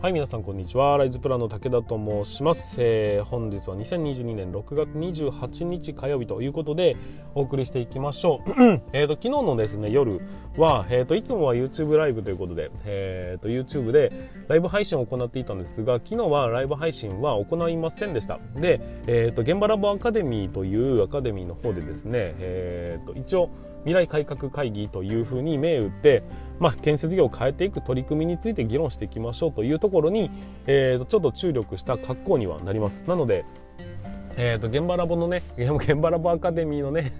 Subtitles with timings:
[0.00, 0.96] はい、皆さんこんにちは。
[0.96, 2.76] ライズプランの武田と申します。
[2.78, 6.96] えー、本日は2022年6月28日火曜日ということで
[7.34, 8.50] お送りしていきましょう。
[8.96, 10.20] えっと、昨日のですね、夜
[10.56, 14.12] は、え、ー、と、いつもは YouTube ライブということで、え、ー、と、YouTube で
[14.46, 18.38] ライブ配信を行っていたんですが、昨日はライブ配信は行いませんでした。
[18.54, 23.50] で、えっ、と、現場ラボアカデミーというアカデミーの方でですね、えっ、と、一応、
[23.80, 26.22] 未来改革会議というふうに銘打って、
[26.58, 30.30] まあ、建設業を変えていく取り組みについて議論していきましょうというところに、
[30.66, 33.04] えー、とちょっと注力した格好にはなります。
[33.06, 33.44] なので、
[34.36, 37.12] えー、と現場ラボのね 現場ラボアカデミーのね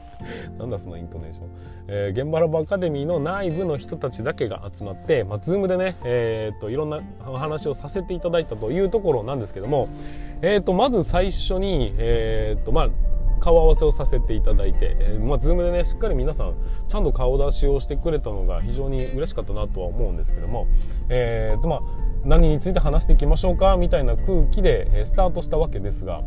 [0.58, 1.46] なんだそのイントネーション、
[1.88, 9.88] えー、現場ラボアカデミーの内部の人たちだけが集まって、まあ、ズームでね、えーと、いろんなお話をさせていただいたというところなんですけども、
[10.42, 12.88] えーと、まず最初に、えーとまあ、
[13.38, 16.54] 顔合わせをさせていただいて、えー、まあ、ズームでねしっかり皆さん
[16.88, 20.66] ちゃんと顔出しをしてくれたのが非常に嬉しかったなとは思うんですけども、
[21.08, 21.80] えーとまあ、
[22.24, 26.22] 何について話していきましょうかみたいな空気でスタートしたわけですが、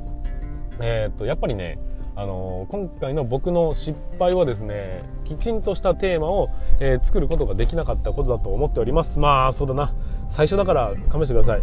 [0.79, 1.79] えーと、やっぱりね
[2.15, 9.19] あの、今回の僕の失敗はですねきちんとしたテーマを、えー、作ることができなかったことだと思っております。
[9.19, 9.93] まあそうだな。
[10.29, 11.61] 最初だから試してください。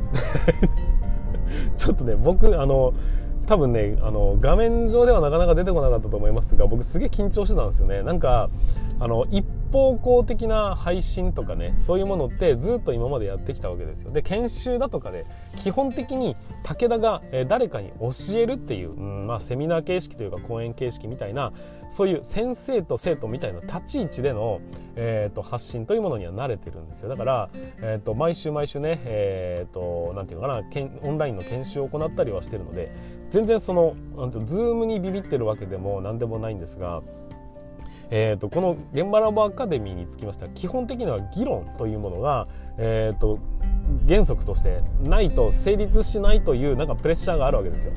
[1.77, 2.95] ちょっとね僕あの
[3.49, 8.03] 多分ねあの画面上ではなかなか出てこなかったと思いますが僕すげえ緊張してたんですよね。
[8.03, 8.51] なんか
[9.01, 14.11] あの一方向的な配信とかねそういうものってずっと今までやってきたわけですよ。
[14.11, 15.25] で研修だとかで
[15.57, 21.53] 基本的に武田が誰かに教えるっていう、うんまあ、セミナー形式というか講演形式みたいな
[21.91, 24.61] そういう先生と生徒みたいな立ち位置での、
[24.95, 27.09] えーと、発信というものには慣れてるんですよ。
[27.09, 27.49] だから、
[27.81, 30.63] えーと、毎週毎週ね、えーと、なんていうのかな
[31.03, 32.93] オンラインの研修を行ったりはしてるので
[33.31, 37.03] 全然そのなんてズームにビビってるわけでも何でもないんですが
[38.11, 43.39] えーと、この現場ラボアカデミーにつきましては基本的には議論というものが、えーと、
[44.09, 47.93] 原則としてないと成立しないというなんかプレッシャーがあるわけですよ。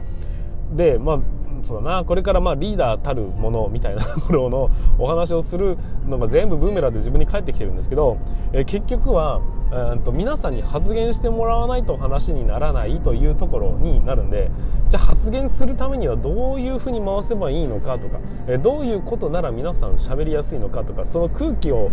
[0.74, 1.20] でまあ
[1.64, 5.78] そうだなこれからまあリーダーたるものみたいなところのお話をする
[6.08, 8.18] のが全部ブーメランで自分に返ってきてるんですけど、
[8.52, 9.42] えー、結局は
[9.72, 14.52] うんと皆さんに発言してもらわないと話にならないというところになるんで
[14.90, 21.92] じゃあ発言するためにはどういうふうに回せばいいのかとか、えどういうことなら皆さん喋りやすいのかとかその空気を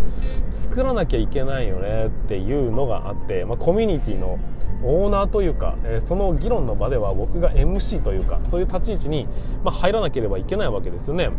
[0.53, 4.39] 作らなきゃいけないよねっていうのがあって、まあ、コミュニティの
[4.83, 9.28] オーナーというか、えその議論の場では僕が MC というかそういう立ち位置に、
[9.62, 11.31] ま入らなければいけないわけですよね。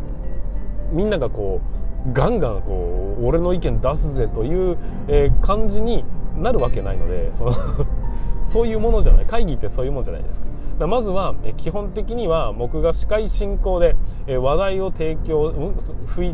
[0.92, 1.62] みんながこ
[2.08, 4.78] うガンガンこう俺の意見出すぜという、
[5.08, 6.06] え感じに
[6.40, 7.54] なるわけないのでその
[8.44, 9.26] そういうものじゃない。
[9.26, 10.88] 会議ってそういうものじゃないですか。
[10.88, 13.96] まずは基本的には僕が司会進行で
[14.28, 16.34] 話題を提供、うん、ふい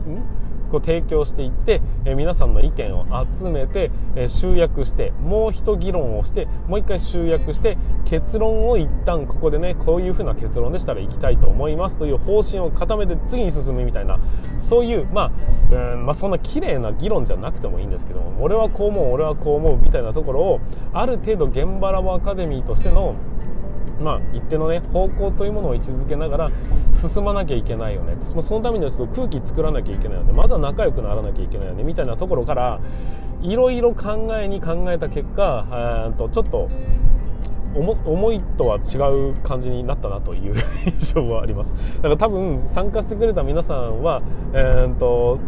[0.75, 3.05] こう提供していって、え皆さんの意見を
[3.37, 14.19] 集めて、え集約してもう一議論をしてもう一回集約して結論を一旦ここでねこういうふうな結論でしたらいきたいと思いますという方針を固めて次に進むみたいな
[14.57, 15.31] そういうま
[15.71, 20.59] あうんまあそんな綺麗な議論じゃなくてもいいんですけども俺はこう思う俺はこう思うみたいなところを
[20.93, 23.15] ある程度現場ラボアカデミーとしての
[23.99, 26.51] まあ、一定のね方向というものを位置づけながら
[26.93, 28.17] 進まなきゃいけないよね。
[28.41, 30.33] そのためにはちょっと空気作らなきゃいけないよね。
[30.33, 32.79] まずは仲良くならなきゃいけないよねみたいなところから
[33.41, 36.69] いろいろ考えに考えた結果とちょっと
[37.75, 38.97] 思いとは違
[39.31, 40.55] う感じになったなという
[40.85, 41.73] 印象はあります。
[41.97, 44.21] だから多分参加してくれた皆さんは、
[44.53, 45.39] えー、と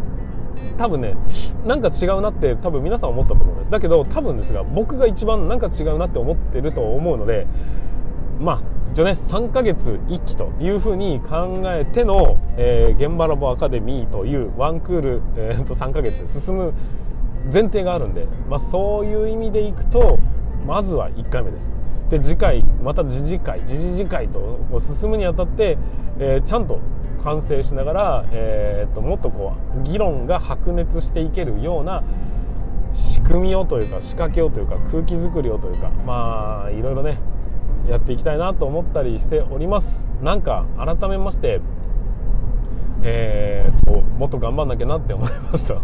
[0.76, 1.16] 多分ね
[1.64, 3.70] なんか違うなって多分皆さん思ったと思うんです。
[3.70, 7.46] だけど多分ですが僕が一番なんか違うなって思ってると思うので
[8.40, 8.60] まあ
[8.92, 16.72] 一応ね3ヶ月1期というふうに考えての、えー、現場ラボアカデミーというワンクール、 えー、と3ヶ月進む
[17.52, 20.18] 前提があるんで、まあ、そういう意味でいくと
[20.66, 21.76] まずは1回目です。
[22.10, 25.76] で次回また次次回次々次回と進むにあたって、
[26.18, 26.78] えー、ちゃんと
[27.22, 32.02] 完成しながら、えー、ともっとこう議論が白熱していけるような
[32.92, 37.18] 仕組みをというか仕掛けをというか空気作りをというかまあいろいろね
[37.88, 40.10] やっていきたいなと思ったりしております。
[40.22, 41.60] なんか改めまして
[43.02, 45.80] えー、ともっと頑張んなきゃなって思いました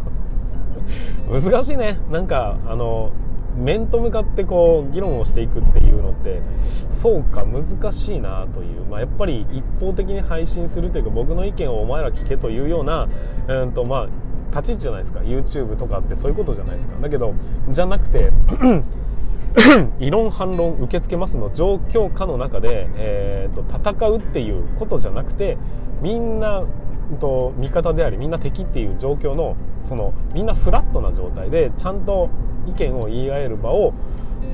[1.30, 1.98] 難しいね。
[2.10, 3.10] なんかあの
[3.56, 6.42] 面と向かってこう議論をしていくっていうのって
[6.90, 13.08] そうか難しいなという、まあ、やっぱり一方的に配信するというか僕の意見をお前ら聞けというような、
[13.46, 14.08] うんとま
[14.52, 15.20] あ、立ち位置じゃないですか。
[15.20, 17.00] YouTube とかってそういうことじゃないですか。
[17.00, 17.32] だけど
[17.70, 18.32] じゃなくて
[20.00, 25.56] 異論反論受け付けますの状況下の中で、えーと、戦うっていうことじゃなくて
[26.02, 26.64] みんな
[27.20, 32.30] と味方でありみんな敵っていう状況のそのみんなフラットな状態でちゃんと
[32.66, 33.92] 意見を言い合える場を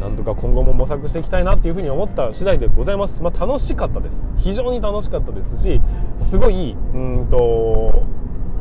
[0.01, 4.29] なんとか今後も模索していきたいなっていうふうに思った次第でございます、まあ、楽しかったです。
[4.37, 5.81] 非常に楽しかったですし
[6.19, 8.03] すごいうんと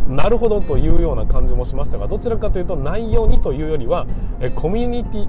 [0.07, 4.07] なるほどというような感じもしましたがどちらかというと内容にというよりは
[4.39, 5.27] えコミュニティ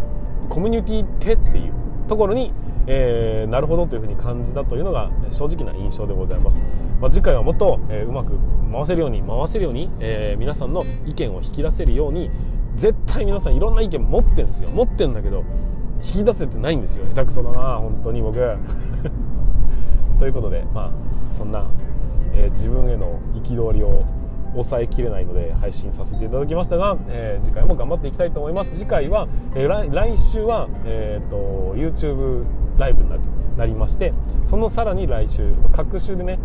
[0.49, 1.73] コミュニティってっていう
[2.09, 2.53] ところに、
[2.87, 6.63] えー、なるほどというふうに感じたというのが正直な印象でございます、
[7.01, 8.39] まあ、次回はもっと、えー、うまく
[8.73, 12.31] 回せるように回せるように、えー、皆さんの意見を引き出せるように
[12.77, 14.71] 絶対皆さんいろんな意見持ってるんですよ。
[14.71, 15.45] 持ってんだけど
[16.03, 17.05] 引き出せてないんですよ。
[17.07, 18.39] 下手くそだな本当に僕。
[20.19, 20.91] ということでまあ
[21.35, 21.67] そんな、
[22.33, 24.05] えー、自分への憤りを
[24.53, 28.71] 抑えきれないので配信させていただきましたが、えー、次回も頑張っていきたいと思います。
[28.73, 32.45] 次回は、えー、来週は、えーと、YouTube
[32.79, 33.19] ライブにな
[33.57, 34.15] なりまして
[34.47, 36.39] そのさらに来週各週でね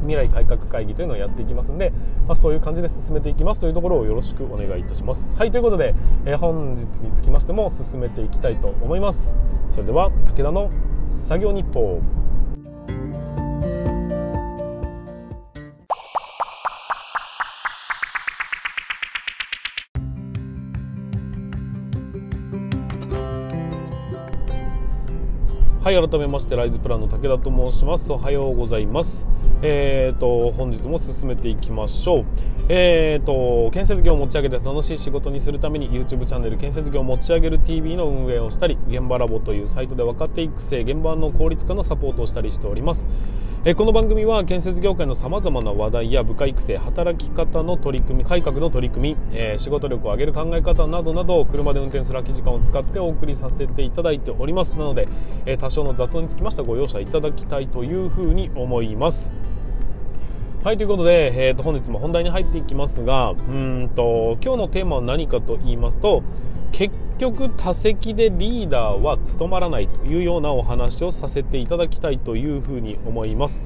[0.00, 1.92] 未来改革会議というのをやっていきますんで、
[2.26, 5.36] まあ、そういう感じで進めていきますというところをよろしくお願いいたします。
[5.36, 5.94] はいということで、
[6.24, 9.36] えー、本日につきましても進めていきたいと思います。
[9.68, 10.70] それでは武田の
[11.06, 12.00] 作業日報。
[25.90, 28.12] はい改めましてライズプランの武田と申します。
[28.12, 29.26] おはようございます。
[29.60, 32.24] えーと本日も進めていきましょう。
[32.68, 43.08] えーと建設業を持ち上げて楽しい仕事にするために YouTube チャンネル建設業を持ち上げる TV の運営をしたり現場ラボというサイトで若手育成現場の効率化のサポートをしたりしております
[43.62, 54.78] えこの番組は建設業界のさまざまな話題や部下育成働き方の取り組み改革の取り組み、えー、仕事力を上げる考え方などなど車で運転する空き時間を使ってお送りさせていただいております。
[54.78, 55.08] なので、
[55.44, 59.30] えー、多少の雑音につきましてはご容赦いただきたいというふうに思います。
[60.64, 66.22] はいということで、えーと、本日も本題に入っていきますがうんと今日のテーマは何かと言いますと
[66.72, 73.62] 結局多席でリーダーは務まらないというようなお話をさせていただきたいというふうに思います。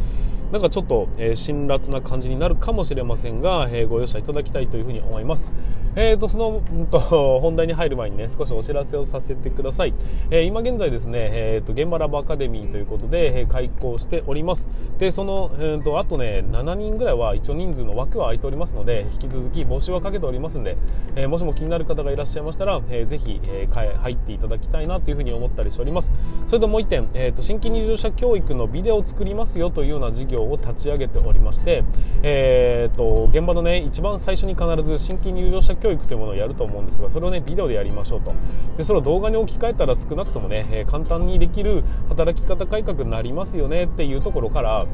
[0.53, 5.53] なんかちょっと、えー、辛辣な感じになるかもしれませんが、えー、ご容赦いただきたいというふうに思います。
[5.97, 6.99] えーと、その、うんと、
[7.41, 9.95] 本題に入る前にね、少しお知らせをさせてください。
[10.31, 14.69] えー、今現在ですね、えーと、現場ラボアカデミーということで、えー、開講しております。
[14.99, 20.77] で、その、えーと、あとね、7人ぐらいは一応人数の枠は空いておりますので、引き続き募集はかけておりますんで、
[21.15, 26.13] えー、もしも気になる方がいらっしゃいましたら、えー、ぜひ、えー、入っていただきたいなというふうに思ったりしております。
[26.47, 31.85] それともう1点、えーと、新規入場者教育のビデオを作りますよというような事業を立ち上げておりまして、
[32.23, 38.33] えーと、現場のね、一番最初に必ず新規入場者教育というものをやると思うんですがそれをねビデオでやりましょうと。
[38.79, 44.87] でそれを動画に置き換えたら少なくともね、え、簡単にできる働き方改革になりますよねっていうところから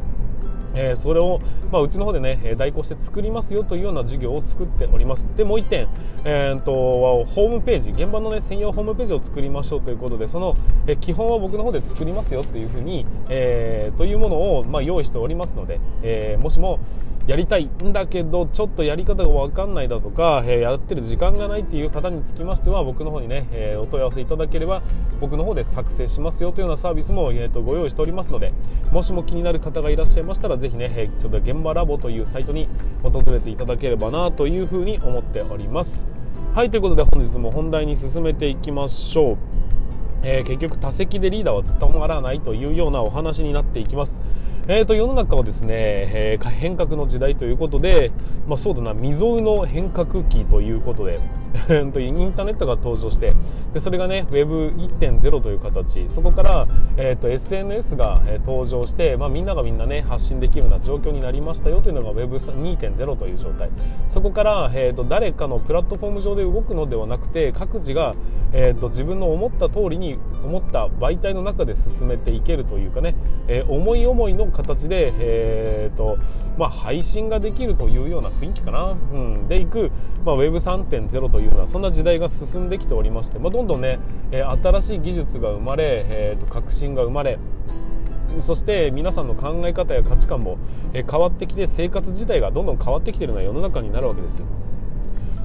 [0.72, 1.40] えー、それを、
[1.72, 5.26] まあ、うちの方でね代行して作りますよというような授業を作っております。
[5.36, 5.88] でもう1点、
[6.24, 10.54] えーと、ホームページ現場の、ね、専用ホームページを作りましょうということでその、
[10.86, 16.78] え、基本は僕の方で作りますよというふうに、えー、というものを、まあ、用意しておりますので、えもしも
[17.30, 24.82] やりたいんだけどちょっとやり方が分かんないだとか、え、やってる時間がないっていう方につきましては僕の方にね、え、お問い合わせいただければ
[25.20, 28.52] 僕の方で作成しますよというようなサービスも、えーと、ご用意しておりますので
[28.90, 32.66] もしも気になる方がいらっしゃいましたらぜひね、え、ちょっと現場ラボというサイトに
[33.04, 36.08] 訪れていただければなというふうに思っております
[36.52, 39.36] はいということで本日も本題に進めていきましょう
[40.22, 44.20] えー、結局多席でリーダーは務まらないというようなお話になっていきます。
[44.68, 48.12] えーと、世の中はですね、えー、変革の時代ということで、
[48.46, 51.18] まあ、そうだな未曾有の変革期ということで
[51.70, 51.92] イン
[52.32, 53.34] ターネットが登場して
[53.72, 56.08] でそれがね Web1.0 という形。
[56.08, 63.70] そこから、えーと、SNS が、登場して、まあ、みんながみんなね発信できるような状況になりましたよというのが Web2.0 という状態。
[64.08, 68.14] そこから、えーと、誰かのプラットフォーム上で動くのではなくて各自が、
[68.52, 73.14] えー、と自分の思った通りに思った媒体の中で進めていけるというかね、
[73.48, 76.18] えー、思い思いの形で、えーと
[76.58, 79.90] まあ、配信ができるというような雰囲気かな、うん、でいく、
[80.24, 83.98] まあ、Web3.0 というようなそんな時代が進んできておりまして、まあ、どんどんね、
[84.30, 87.38] え、新しい技術が生まれ、えーと、革新が生まれ
[88.38, 90.58] そして皆さんの考え方や価値観も
[90.92, 94.46] 変わってきて生活自体がどんどん変わってきているような世の中になるわけですよ。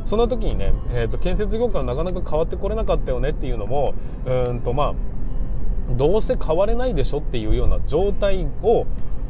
[0.05, 3.95] そんな時にね、えーと、建設業界はなかなか変わってこれなかったよねっていうのも
[4.25, 4.93] うんとまあ
[5.91, 8.85] どうせ変われないでしょっていうような状態を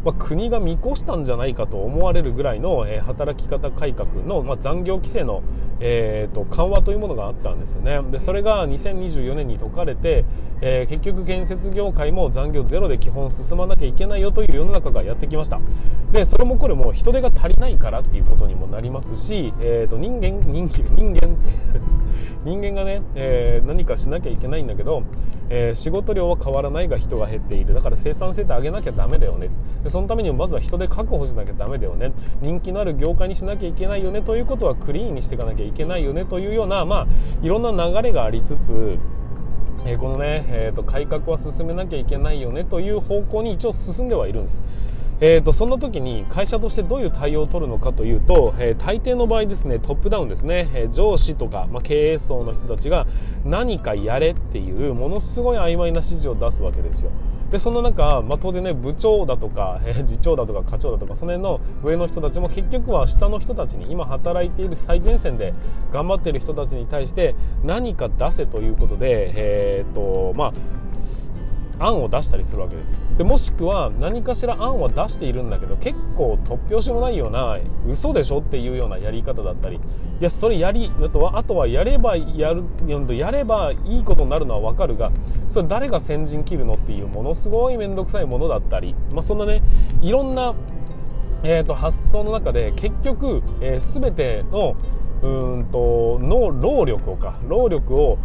[0.06, 5.42] まあ、国が見越したんじゃないかと思われるぐらいの、え、働き方改革の、まあ、残業規制の、
[5.80, 8.02] えーと、緩和というものがあったんですよね。
[8.12, 10.26] でそれが2024年に解かれて、
[10.62, 15.60] えー、結局建設業界も残業ゼロで基本進まなきゃいけないよという世の中がやってきました。
[16.12, 21.36] でそれもこれも人手が足りないからっていうことにもなりますし、えーと、人間人間人間
[22.46, 25.04] 人間がね、えー、何かしなきゃいけないんだけど、
[25.50, 27.74] えー、仕事量は変わらないが人が減っている。
[27.74, 29.50] だから生産性って上げなきゃダメだよね。
[29.84, 32.14] でそのためにもまずは人で確保しなきゃダメだよね。
[32.42, 37.08] 人気のある業界にしなきゃいけないよねということはクリーンにしていかなきゃいけないよねというような、まあ、
[37.42, 38.98] いろんな流れがありつつ
[39.88, 44.64] えこのね、えーと、改革は進めなきゃいけないよねという方向に一応進んではいるんです。
[45.22, 53.08] えーと、そんな時に会社としてどういう対応を取るのかというと、えー、大抵の場合ですねトップダウンですね、えー、上司とか、まあ、経営層の人たちが
[53.46, 57.12] 何かやれっていうものすごい曖昧な指示を出すわけですよ。
[57.52, 65.54] でその中、まあ、当然ね部長だとか、えー、次長だとか課長だとかその辺の上の人たちも結局は下の人たちに今働いている最前線で
[65.94, 70.54] 頑張っている人たちに対して何か出せということで、えーとまあ、
[71.80, 73.06] 案を出したりするわけです。
[73.18, 79.80] でもしくは何かしら案は出しているんだけど結構突拍子もないような嘘でしょっていうようなやり方だったり。
[80.20, 82.64] いやそれやりあとはあとはやればやる
[83.18, 85.12] やればいいことになるのは分かるが
[85.50, 89.62] それ誰が先陣切るのっていうものすごい面倒くさいものだったり、まあ、そんなね
[90.02, 90.56] いろんな、
[91.44, 94.78] えーと、発想の中で結局、えー、全ての
[95.22, 98.18] うんとの労力をか労力を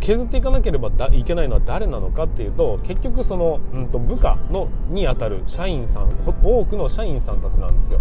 [0.00, 6.10] 削っていかなければいけないのは誰なのかっていうと結局その、うんと、部下のにあたる社員さん
[6.42, 8.00] 多くの社員さんたちなんですよ。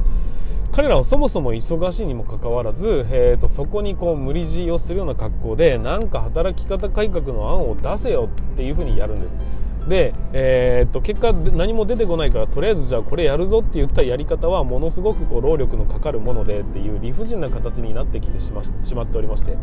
[0.71, 9.41] 彼らはそもそも忙しいにもかかわらず、えーと、そこにこう無理強いをするような格好でなんか働き方改革の案を出せよっていうふうにやるんです。
[9.87, 19.57] で、えー、っと結果何も出てこないからとりあえずじゃあこれやるぞって言ったやり方はものすごくこう労力のかかるものでっていう理不尽な形になってきてしましまっておりまして、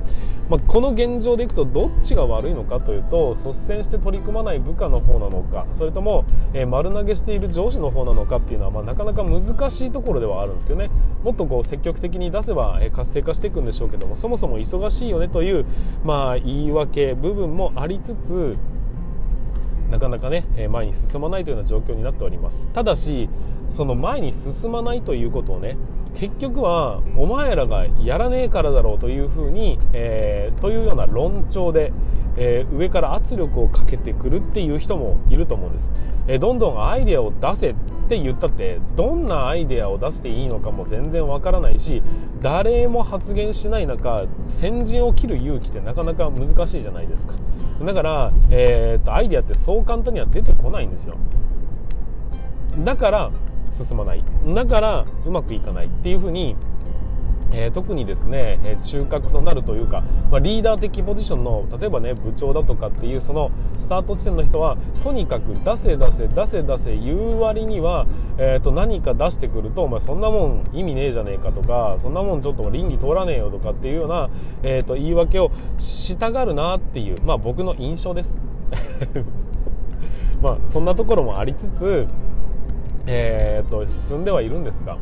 [0.48, 10.90] まあ、この現状でいくとどっちが悪いのかというと率先して取り組まない部下の方なのかそれとも、えー、丸投げしている上司の方なのかっていうのは、まあ、なかなか難しいところではあるんですけどね。
[11.22, 15.64] もっとこう積極的に出せば、え、活性化していくんでしょうけどもそもそも忙しいよねという、
[16.04, 18.58] まあ、言い訳部分もありつつ
[19.90, 22.68] なかなかね前に進まないというような状況になっております。
[22.68, 23.28] ただし
[23.68, 25.76] その前に進まないということをね
[26.14, 31.92] 結局はお前らがやらねえからだろうというふうに、えー、というような論調で、
[32.36, 35.92] えー、上から圧力をかけてくるっていう人もいると思うんです、
[36.26, 37.74] えー、どんどんアイデアを出せっ
[38.08, 42.02] て言ったってどんなアイデアを出していいのかも全然わからないし
[42.42, 47.34] 誰も発言しない中先陣を切る勇気ってなかなか難しいじゃないですか。
[47.82, 51.16] だから、えーと、アイデアってそう簡単には出てこないんですよ。
[52.84, 53.30] だから
[53.70, 54.24] 進まない。
[54.46, 56.56] だからうまくいかないっていうふうに
[57.52, 68.06] えー、特にですね、え中核となるというか、まあ、リーダー的ポジションの例えばね部長だとかっていうそのスタート地点の人はとにかく出せ出せ出せ出せ言う割には、
[68.38, 74.30] えー、と何か出してくるとお前そんなもん意味ねえじゃねえかとかそんなもんちょっと倫理通らねえよとかっていうような、
[74.62, 78.38] えー、と言い訳をしたがるなっていう、まあ、僕の印象です。
[80.42, 82.06] まあそんなところもありつつ、
[83.06, 84.98] えー、と進んではいるんですが。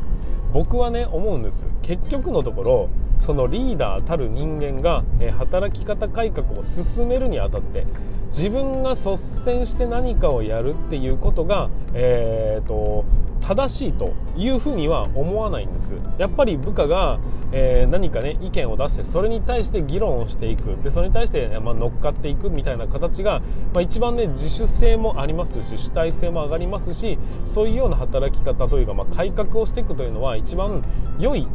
[0.53, 1.65] 僕はね思うんです。
[1.81, 2.89] 結局のところ
[3.23, 7.85] そのリーダーたる人間が、え働き方改革を進めるにあたって
[8.27, 13.05] 自分が率先して何かをやるっていうことが、えーと
[13.43, 15.95] 正しいというふうには思わないんです。
[16.17, 17.19] やっぱり部下が、
[17.51, 20.81] えー、何かね意見を出してそれに対して議論をしていく。
[20.81, 23.41] でそれに対して、まあ、乗っかっていくみたいな形が、
[23.73, 30.81] まあ、一番ね自主性もありますし主体性も上がりますしそういうような働き方というか、まあ、改革をしていくというのは一番
[31.19, 31.45] 良い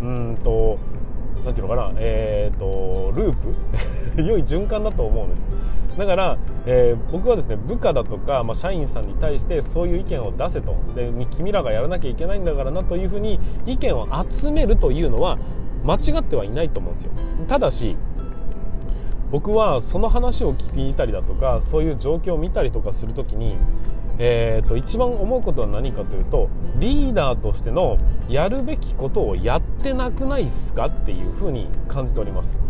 [0.00, 0.78] うんと
[1.44, 3.36] なんていうのかな、えーと、ルー
[4.16, 4.22] プ？
[4.22, 5.46] 良い循環だと思うんです
[5.96, 10.76] だから、えー、僕はですね部下だとか、まあ、社員さんに対してそういう意見を出せと。
[10.94, 15.38] で君らがやらなきゃいけないんだからなというふうに意見を集めるというのは
[15.84, 17.10] 間違ってはいないと思うんですよ。
[17.48, 17.96] ただし
[19.30, 23.56] 僕はその話を聞いたりだとかそういう状況を見たりとかするときに
[24.18, 26.48] えーと、一番思うことは何かというと
[26.78, 27.98] リーダーとしての
[28.28, 32.60] やるべきことをやってなくないっすかっていうふうに感じております。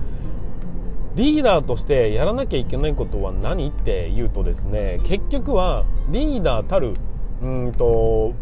[1.14, 6.94] リーダーとしてやらなきゃいけないことは何っていうとですね結局はリーダーたる
[7.42, 8.34] うんと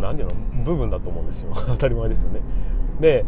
[0.00, 0.34] 何ていうの
[0.64, 1.52] 部分だと思うんですよ。
[1.66, 2.40] 当たり前ですよね。
[3.00, 3.24] で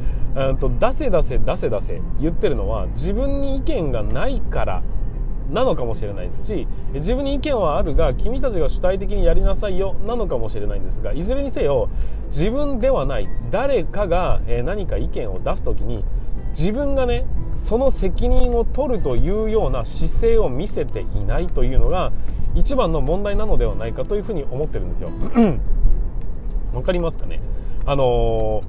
[0.61, 4.83] と出せ出せ出せ出せ言ってるのは自分に意見がないから
[5.51, 11.89] なのかもしれないですし自分に意見はあるが君たちが主体的にやりなさいよなのかもしれないんですがいずれにせよ
[12.27, 16.05] 自分ではない誰かが何か意見を出す時に
[16.51, 22.13] 自分がねその責任を取るというような姿勢を見せていないというのが
[22.55, 25.11] 一番の問題なのではないかというふうに思ってるんですよ。
[26.73, 27.41] わかりますかね？
[27.87, 28.63] あの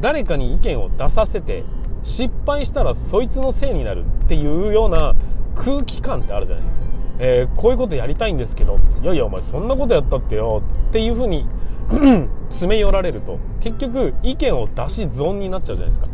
[0.00, 1.64] ー、誰かに意見を出させて
[2.02, 5.14] 失敗したらそいつのせいになるっていうような
[5.56, 6.78] 空気感ってあるじゃないですか、
[7.18, 11.48] えー、こういうことやりたいんですけどいやいやお前そんなことやったってよっていうふうに
[12.50, 16.06] 詰め寄られると結局意見を出し損になっちゃうじゃないですか。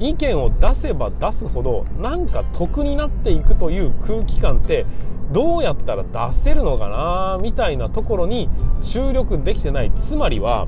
[0.00, 4.86] 意見を出せば出すほどなんか得になっていくという空気感って
[5.30, 8.48] どうやったら出せるのかなみたいなところに
[8.80, 9.92] 注力できてない。
[9.94, 10.66] つまりは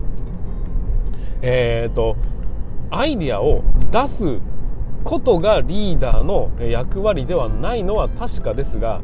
[1.40, 2.16] えっ、ー、と
[2.90, 4.38] アイディアを出す
[5.04, 9.00] ことがリーダーの役割ではないのは確かですが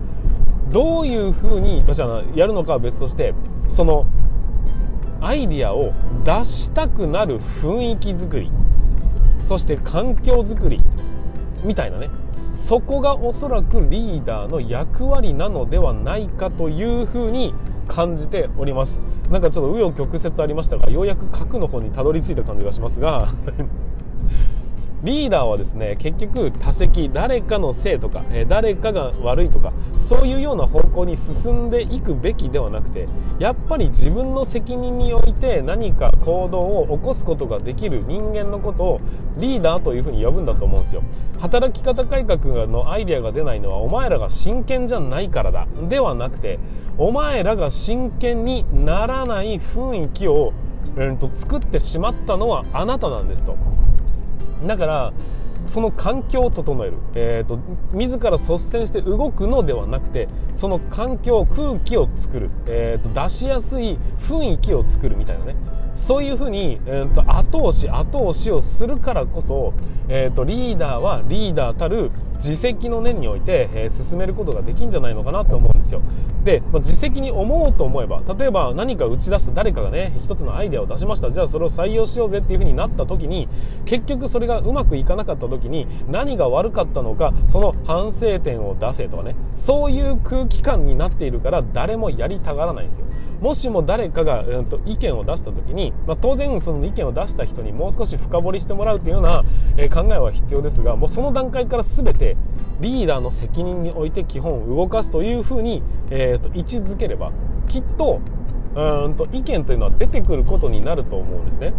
[0.70, 1.84] どういうふうに
[2.34, 3.34] やるのかは別として
[3.66, 4.06] その
[5.20, 5.92] アイディアを
[6.24, 8.50] 出したくなる雰囲気作り
[9.40, 10.80] そして環境づくり
[11.64, 12.10] みたいなね。
[12.54, 17.54] そこがおそらくリーダーの役割なのではないかというふうに
[17.86, 19.00] 感じております。
[19.30, 23.28] なんかちょっと紆余曲折ありましたがようやく核の方にたどり着いた感じがしますが。
[25.04, 39.00] リーダーはですね結局他責誰かのせいとか、え誰かが悪いとかそういうような方向に進んでいくべきではなくてやっぱり自分の責任において何か行動を起こすことができる人間のことを
[39.36, 41.02] リーダーというふうに呼ぶんだと思うんですよ。
[41.38, 45.68] 働き方改革のアイデアが出ないのはお前らが真剣じゃないからだ。
[45.88, 46.58] ではなくて
[46.96, 50.52] お前らが真剣にならない雰囲気を、
[50.96, 53.56] うん、と作ってしまったのはあなたなんですと。
[54.66, 55.12] だから
[55.66, 57.58] その環境を整える、えーと、
[57.92, 65.56] 自ら率先して動くのではなくてその環境空気を作る、えーと、出しやすい雰囲気を作るみたいなね。
[65.98, 69.74] そういうふうに、えーと、後押し後押しをするからこそ、
[70.08, 76.00] えー、とリーダーはリーダーたる自責の念において、えー、進めることができんじゃないのかなと思うんですよ。
[76.44, 81.32] で、まあ、自責に思おうと思えば例えば何か打ち出した誰かがね一つのアイデアを出しました。
[81.32, 83.48] じゃあそれを採用しようぜっていうふうになった時に
[83.84, 89.34] 結局それがうまくいかなかった時に何が悪かったのかその反省点を出せとかね。
[89.56, 93.06] そういう空気感になっているから誰もやりたがらないんですよ。
[93.40, 99.44] もしも誰かが、うん、と意見を出した時に、まあ、当然その意見を出した人にもう少し深掘りしてもらうというような、
[99.76, 102.36] え、考えは必要ですがもうその段階から全て
[102.80, 107.32] リーダーの責任において基本を動かすというふうに、えーと、位置づければ
[107.68, 108.20] きっと
[108.74, 111.72] うんと意見というのは出てくることになると思うんですね。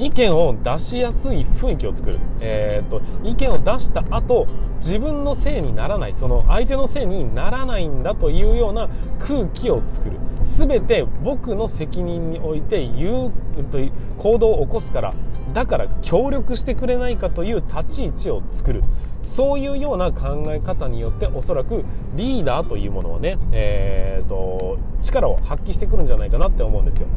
[0.00, 4.46] 意見を出しやすい雰囲気を作る、えーと、意見を出した後
[4.78, 6.14] 自分のせいにならない。
[6.14, 10.16] その相手のせいにならないんだというような空気を作る。
[10.40, 13.32] 全て僕の責任において言う
[13.70, 13.78] と
[14.18, 15.14] 行動を起こすから
[15.52, 18.82] だから協力してくれないかという立ち位置を作る。
[19.22, 21.84] そういうような考え方によっておそらく
[22.16, 27.08] リーダーというものはね、えーと力を発揮してくるんじゃないかなって思うんですよ。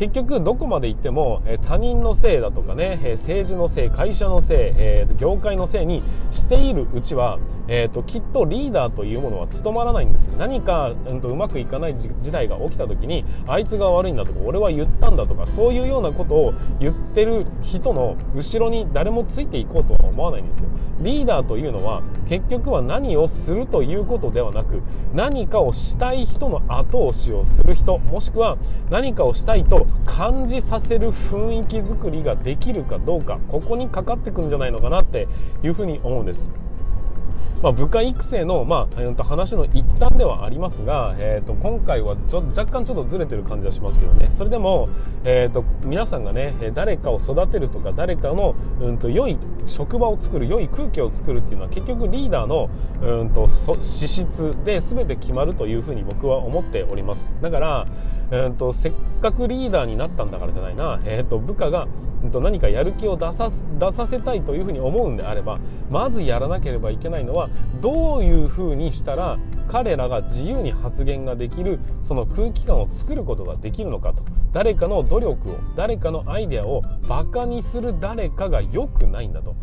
[0.00, 7.38] 結局どこまで行っても、他人のせいだとかね、政治のせい会社のせい、業界のせいにしているうちは、
[8.06, 20.68] きっとリーダーというものは務まらないんです何か、うんと、うまくいかない事態が起きた時にあいつが悪いんだとか俺は言ったんだとかそういうようなことを言ってる人の後ろに誰もついていこうとは思わないんですよ。
[21.00, 24.82] リーダーというのは結局は何をするということではなく
[25.14, 28.58] 何かをしたい人の後押しをする人もしくは
[28.90, 35.28] 何かをしたいと感じさせる雰囲気作りができるかどうかここにかかってくんじゃないのかなって
[35.62, 36.50] いうふうに思うんです。
[37.62, 44.30] まあ、部下育成の、まあ、話の一端ではありますが、えー、と今回はちょ若干ちょっとずれてる感じはしますけどね。
[44.32, 44.88] それでも、
[45.24, 52.70] えー、と皆さんがね誰かを育てるとか誰かの、うん、と良い職場を作る良い空気を作るっていうのは結局リーダーの、
[53.02, 57.30] うんと、資質で全て決まるというふうに僕は思っております。
[57.42, 57.86] だから、
[58.30, 61.88] えー、とせっかくリーダーになったんだからじゃないな、えー、と部下が、
[62.22, 65.58] うん、と何かやる気を出さ出させたいというふうに思うんであれば
[65.90, 67.49] まずやらなければいけないのは
[67.80, 74.24] どういうふうにしたら彼らが自由に発言ができるその空気感を作ることができるのかと。
[74.52, 79.54] 誰かの努力を誰かのアイデアをバカにする誰かが良くないんだと。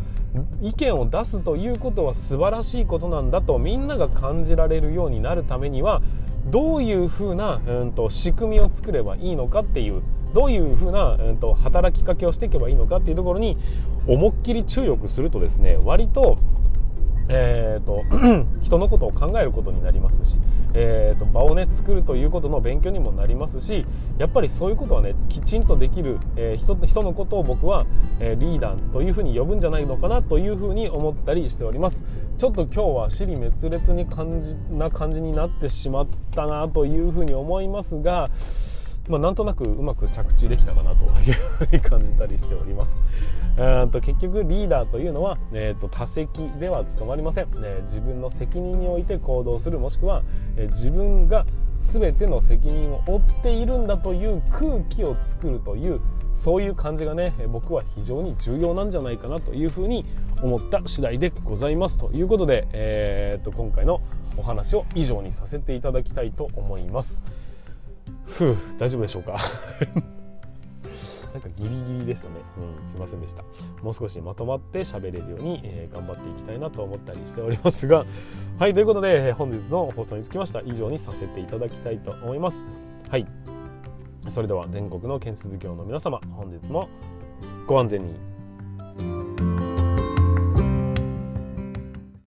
[0.62, 6.02] 意見を出すということは素晴らしいことなんだとみんなが感じられるようになるためには
[6.46, 10.02] どういうふうな、うんと、仕組みを作ればいいのかっていう
[10.34, 13.56] どういうふうな、うんと働きかけをしていけばいいのかっていうところに
[14.06, 16.38] 思いっきり注力するとですね割と
[17.28, 18.04] えーと、
[18.62, 20.38] 人のことを考えることになりますし、
[20.74, 23.86] えーと、場をね作るということの勉強にもなりますし
[24.18, 27.86] やっぱりそういうことはねきちんとできる、えー、人人のことを僕は、
[28.20, 32.04] えー、リーダーというふうに呼ぶんじゃないのかなというふうに思ったりしております。
[32.38, 38.30] ちょっと今日は尻滅裂に感じな感じになってしまったなというふうに思いますが
[39.08, 43.02] まあ、なんとなくうまく着地できたかなというふうに感じたりしております。
[43.90, 50.22] と結局リーダーというのは、えーと、多責では務まりません、えー、自分の責任において行動するもしくは、
[50.56, 51.44] えー、自分が
[51.80, 56.00] 全ての責任を負っているんだという空気を作るという
[56.34, 60.04] そういう感じがね僕は非常に重要なんじゃないかなというふうに
[60.42, 64.00] 思った次第でございますということで、えー、と今回の
[64.36, 67.22] お話を以上にさせていただきたいと思います。
[68.28, 69.36] ふ う大丈夫でしょうか？
[71.32, 72.36] なんかギリギリでしたね。
[72.82, 73.42] うん、すいませんでした。
[73.82, 78.06] もう少しまとまって喋れるように、えー、頑張っていきたいなと思ったりしておりますが、
[78.58, 82.64] はい、ということで、本日の放送につきました以上にさせていただきたいと思います。
[83.08, 83.26] はい。
[84.28, 86.88] それでは全国の建設業の皆様、本日も
[87.66, 89.27] ご安全に。